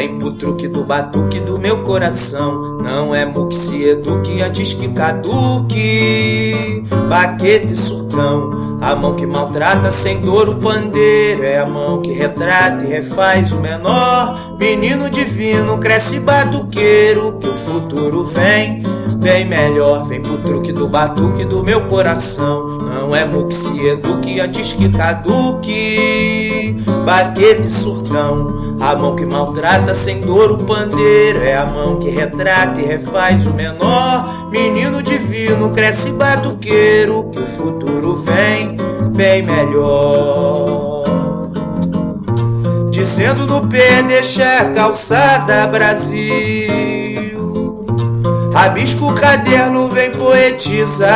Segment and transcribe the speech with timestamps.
[0.00, 2.78] Vem pro truque do batuque do meu coração.
[2.82, 6.82] Não é mu que se eduque antes que caduque.
[7.06, 11.44] Baquete e surtão, a mão que maltrata sem dor o pandeiro.
[11.44, 14.56] É a mão que retrata e refaz o menor.
[14.58, 18.82] Menino divino, cresce batuqueiro, que o futuro vem
[19.20, 20.06] bem melhor.
[20.08, 22.78] Vem pro truque do batuque do meu coração.
[22.78, 26.74] Não é mu que se eduque antes que caduque.
[27.04, 31.42] Baquete e surtão, a mão que maltrata sem dor o pandeiro.
[31.42, 34.50] É a mão que retrata e refaz o menor.
[34.50, 38.76] Menino divino, cresce batuqueiro, que o futuro vem
[39.16, 41.04] bem melhor.
[42.90, 47.30] Dizendo no pé, deixa a calçada Brasil.
[48.52, 51.08] Rabisco o caderno, vem poetizar.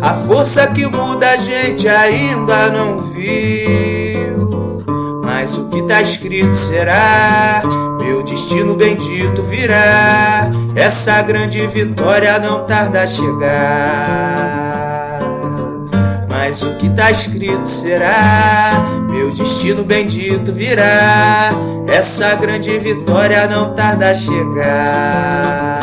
[0.00, 4.82] A força que muda a gente ainda não viu.
[5.22, 7.62] Mas o que tá escrito será.
[8.00, 10.50] Meu destino bendito virá.
[10.74, 14.00] Essa grande vitória não tarda a chegar.
[16.28, 18.84] Mas o que tá escrito será.
[19.10, 21.50] Meu destino bendito virá.
[21.86, 25.80] Essa grande vitória não tarda a chegar.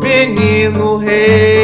[0.00, 1.55] Menino rei,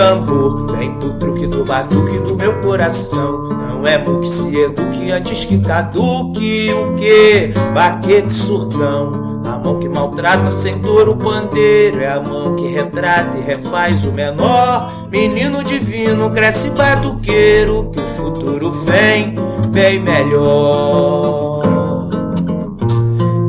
[0.00, 0.76] tambor.
[0.76, 3.50] Vem pro truque do batuque do meu coração.
[3.74, 7.52] Não é que se eduque antes que caduque o que?
[7.74, 9.42] Baquete surtão.
[9.44, 12.00] A mão que maltrata sem dor o pandeiro.
[12.00, 15.08] É a mão que retrata e refaz o menor.
[15.10, 17.90] Menino divino, cresce batuqueiro.
[17.90, 19.34] Que o futuro vem
[19.68, 21.60] bem melhor.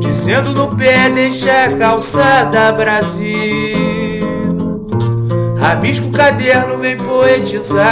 [0.00, 3.91] Dizendo no pé, deixa a calçada Brasil.
[5.62, 7.82] Rabisco o caderno, vem poetizar.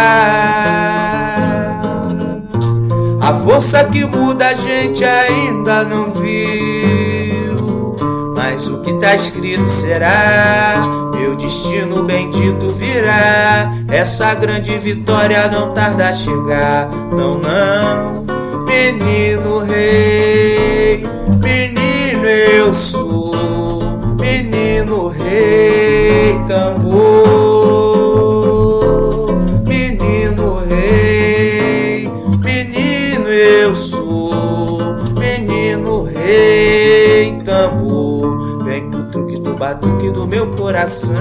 [3.21, 7.97] A força que muda a gente ainda não viu.
[8.35, 10.85] Mas o que tá escrito será.
[11.15, 13.73] Meu destino bendito virá.
[13.89, 16.89] Essa grande vitória não tarda a chegar.
[17.13, 18.25] Não, não.
[18.65, 21.07] Menino rei,
[21.41, 23.71] menino eu sou.
[24.19, 27.20] Menino rei tambor.
[36.31, 38.63] Rei tambor.
[38.65, 41.15] Vem pro truque do batuque do meu coração,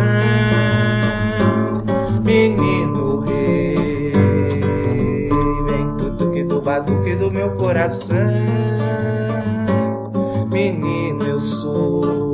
[2.24, 4.12] menino rei.
[5.68, 8.18] Vem pro truque do batuque do meu coração,
[10.52, 12.29] menino eu sou.